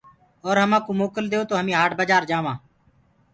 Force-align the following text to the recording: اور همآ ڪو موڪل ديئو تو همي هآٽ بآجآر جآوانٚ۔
اور 0.45 0.55
همآ 0.63 0.79
ڪو 0.85 0.91
موڪل 1.01 1.25
ديئو 1.31 1.43
تو 1.49 1.53
همي 1.59 1.73
هآٽ 1.79 1.91
بآجآر 1.97 2.23
جآوانٚ۔ 2.29 2.59